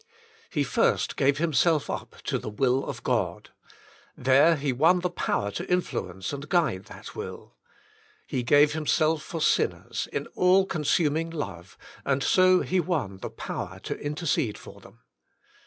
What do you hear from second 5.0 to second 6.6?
the power to influence and